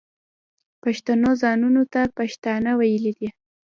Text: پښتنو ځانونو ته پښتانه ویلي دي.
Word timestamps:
پښتنو 0.83 1.29
ځانونو 1.41 1.81
ته 1.93 2.01
پښتانه 2.17 2.71
ویلي 2.79 3.13
دي. 3.19 3.29